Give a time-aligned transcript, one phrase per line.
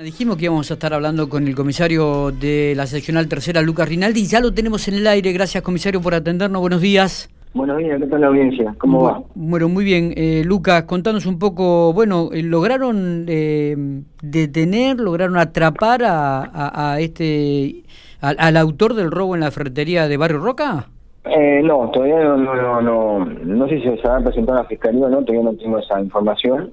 [0.00, 4.20] Dijimos que íbamos a estar hablando con el comisario de la seccional tercera, Lucas Rinaldi,
[4.20, 5.32] y ya lo tenemos en el aire.
[5.32, 6.60] Gracias, comisario, por atendernos.
[6.60, 7.28] Buenos días.
[7.52, 8.76] Buenos días, ¿qué tal la audiencia?
[8.78, 9.20] ¿Cómo va?
[9.34, 10.14] Bueno, muy bien.
[10.16, 13.74] Eh, Lucas, contanos un poco, bueno, eh, ¿lograron eh,
[14.22, 17.82] detener, lograron atrapar a, este,
[18.20, 20.86] al autor del robo en la ferretería de Barrio Roca?
[21.24, 25.06] Eh, no, todavía no, no, no, no, sé si se ha presentado a la fiscalía
[25.06, 26.70] o no, todavía no tengo esa información.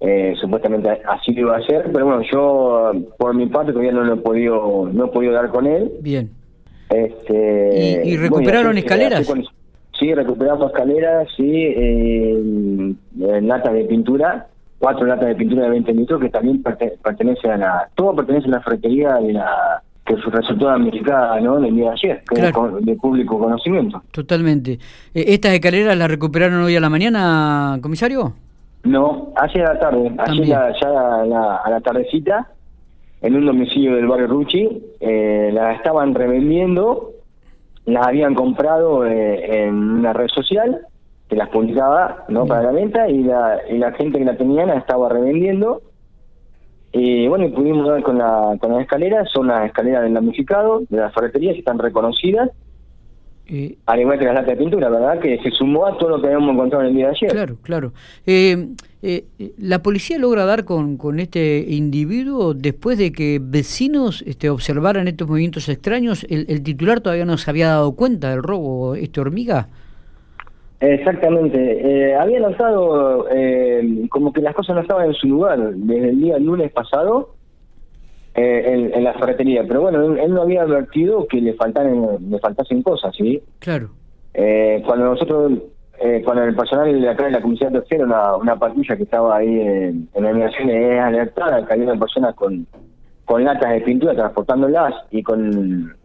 [0.00, 4.04] Eh, supuestamente así lo iba a hacer, pero bueno, yo por mi parte todavía no
[4.04, 5.90] lo he podido, no he podido dar con él.
[6.00, 6.30] Bien.
[6.88, 9.30] Este, ¿Y, recuperaron escaleras?
[9.98, 12.94] sí, recuperamos escaleras, sí, eh,
[13.42, 14.46] latas de pintura,
[14.78, 18.52] cuatro latas de pintura de 20 litros que también pertenece a la, todo pertenece a
[18.52, 21.58] la ferretería de la que resultó damnificada ¿no?
[21.58, 24.02] el día de ayer, que es de público conocimiento.
[24.10, 24.78] Totalmente.
[25.12, 28.32] Eh, ¿Estas escaleras las recuperaron hoy a la mañana, comisario?
[28.84, 32.48] No, ayer a la tarde, ayer ya a la, a la tardecita,
[33.20, 37.10] en un domicilio del barrio Ruchi, eh, las estaban revendiendo,
[37.84, 40.86] las habían comprado eh, en una red social
[41.28, 44.64] que las publicaba no para la venta y la, y la gente que la tenía
[44.66, 45.82] la estaba revendiendo.
[46.92, 50.82] Y bueno, y pudimos dar con la, con las escaleras, son las escaleras del damnificado,
[50.88, 52.50] de las ferreterías, que están reconocidas,
[53.48, 55.18] eh, al igual que las latas de pintura, ¿verdad?
[55.18, 57.30] Que se sumó a todo lo que habíamos encontrado en el día de ayer.
[57.30, 57.92] Claro, claro.
[58.26, 58.68] Eh,
[59.02, 59.24] eh,
[59.58, 65.28] ¿La policía logra dar con, con este individuo después de que vecinos este, observaran estos
[65.28, 66.24] movimientos extraños?
[66.28, 69.68] ¿El, el titular todavía no se había dado cuenta del robo, este hormiga?
[70.80, 71.58] Exactamente.
[71.58, 76.20] Eh, había notado eh, como que las cosas no estaban en su lugar desde el
[76.20, 77.34] día lunes pasado
[78.38, 82.82] eh, en, la ferretería, pero bueno, él, no había advertido que le faltaran, le faltasen
[82.82, 83.42] cosas, ¿sí?
[83.58, 83.90] Claro.
[84.34, 85.52] Eh, cuando nosotros,
[86.00, 89.36] eh, cuando el personal de acá de la comunidad tercera, una, una patrulla que estaba
[89.36, 92.66] ahí en, en la migración es alertada había personas con,
[93.24, 95.96] con latas de pintura transportándolas y con,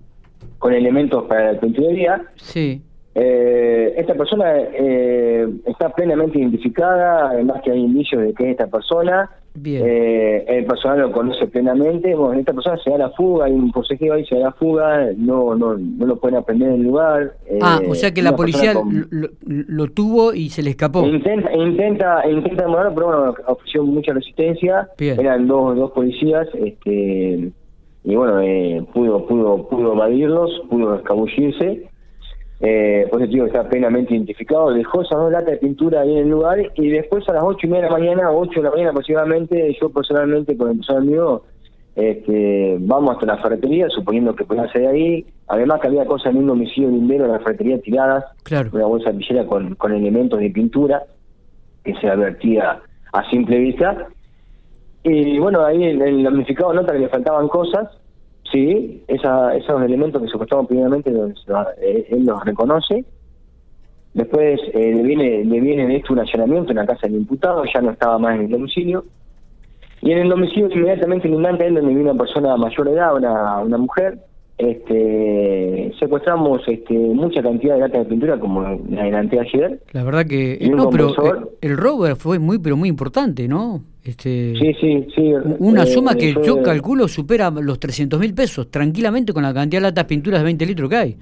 [0.58, 2.22] con elementos para la pinturería.
[2.36, 2.82] Sí
[3.16, 8.68] eh, esta persona eh, está plenamente identificada, además que hay indicios de que es esta
[8.68, 9.30] persona.
[9.64, 12.16] Eh, el personal lo conoce plenamente.
[12.16, 15.10] Bueno, esta persona se da la fuga, hay un consejero ahí, se da la fuga,
[15.16, 17.36] no no no lo pueden aprender en el lugar.
[17.62, 21.06] ah, o sea que la policía lo, tuvo y se le escapó.
[21.06, 22.66] Intenta, intenta, intenta
[22.96, 24.90] pero bueno, ofreció mucha resistencia.
[24.98, 27.52] Eran dos, dos policías, este
[28.06, 28.42] y bueno,
[28.94, 31.93] pudo, pudo, pudo evadirlos, pudo escabullirse
[32.66, 36.30] eh, digo que está plenamente identificado, dejó esas dos latas de pintura ahí en el
[36.30, 38.92] lugar y después a las ocho y media de la mañana, ocho de la mañana
[38.92, 41.44] aproximadamente, yo personalmente con el personal mío
[41.96, 46.38] este, vamos hasta la ferretería, suponiendo que pueda ser ahí, además que había cosas en
[46.38, 48.24] un domicilio de en la ferretería tiradas,
[48.72, 51.04] una bolsa de con, con elementos de pintura
[51.84, 52.80] que se advertía
[53.12, 54.08] a simple vista,
[55.04, 57.90] y bueno, ahí el, el damnificado nota que le faltaban cosas,
[58.52, 61.12] Sí, esa, esos elementos que secuestraron primeramente
[61.82, 63.04] eh, él los reconoce.
[64.14, 67.64] Después eh, le viene le viene de esto un allanamiento en la casa del imputado,
[67.66, 69.06] ya no estaba más en el domicilio.
[70.02, 73.16] Y en el domicilio inmediatamente en a él donde vive una persona mayor de edad,
[73.16, 74.20] una, una mujer,
[74.58, 79.80] este, secuestramos este, mucha cantidad de latas de pintura como la adelanté ayer.
[79.92, 83.82] La verdad que no, pero eh, el, robo fue muy pero muy importante, ¿no?
[84.04, 85.34] Este, sí, sí, sí.
[85.60, 89.82] Una eh, suma que yo calculo supera los 300 mil pesos tranquilamente con la cantidad
[89.82, 91.18] de latas de pinturas de 20 litros que hay.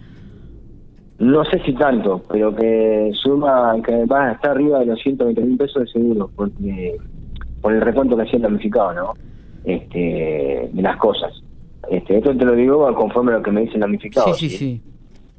[1.20, 5.42] No sé si tanto, pero que suma que va a estar arriba de los 120
[5.42, 6.98] mil pesos de seguro, porque
[7.62, 9.14] por el recuento que hacía el damnificado, ¿no?
[9.64, 11.32] Este, de las cosas.
[11.90, 14.34] Este, esto te lo digo conforme a lo que me dice el damnificado.
[14.34, 14.82] Sí, sí, sí.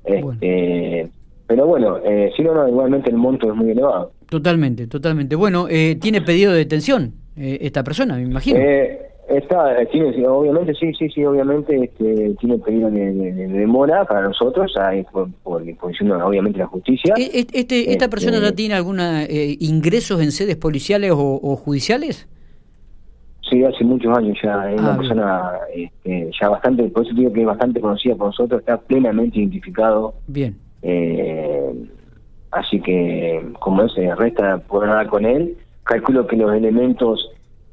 [0.04, 1.08] Este,
[1.47, 4.12] Pero bueno, eh, si no, no, igualmente el monto es muy elevado.
[4.28, 5.36] Totalmente, totalmente.
[5.36, 8.58] Bueno, eh, ¿tiene pedido de detención eh, esta persona, me imagino?
[8.58, 8.98] Eh,
[9.28, 15.04] está, tiene, obviamente, sí, sí, sí, obviamente este, tiene pedido de, demora para nosotros, hay,
[15.04, 17.14] por, por obviamente, la justicia.
[17.16, 22.26] Este, ¿Esta persona ya este, tiene alguna ingresos en sedes policiales o judiciales?
[23.52, 27.31] Sí, hace muchos años ya, es una ah, persona este, ya bastante, por eso digo
[27.34, 30.14] que es bastante conocida por nosotros, está plenamente identificado.
[30.26, 30.56] Bien.
[30.81, 31.87] Eh,
[32.50, 37.28] así que, como se resta poder hablar con él, calculo que los elementos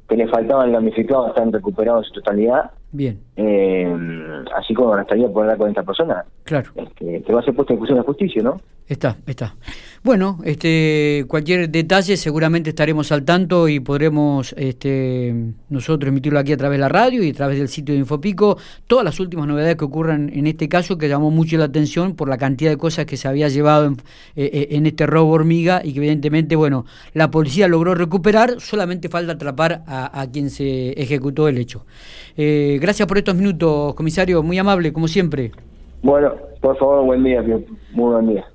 [0.09, 2.71] que le faltaban al damnificado están recuperados en su totalidad.
[2.91, 3.21] Bien.
[3.41, 6.25] Eh, así como estaría por hablar con esta persona.
[6.43, 6.71] Claro.
[6.75, 8.59] Este, que va a ser puesto en cuestión de justicia, ¿no?
[8.87, 9.55] Está, está.
[10.03, 16.57] Bueno, este, cualquier detalle seguramente estaremos al tanto y podremos este, nosotros emitirlo aquí a
[16.57, 18.57] través de la radio y a través del sitio de Infopico.
[18.87, 22.29] Todas las últimas novedades que ocurran en este caso que llamó mucho la atención por
[22.29, 23.93] la cantidad de cosas que se había llevado en,
[24.35, 29.07] eh, eh, en este robo hormiga y que evidentemente, bueno, la policía logró recuperar, solamente
[29.07, 31.85] falta atrapar a, a quien se ejecutó el hecho.
[32.41, 35.51] Eh, gracias por estos minutos, comisario, muy amable, como siempre.
[36.01, 37.43] Bueno, por favor, buen día,
[37.91, 38.45] muy buen día.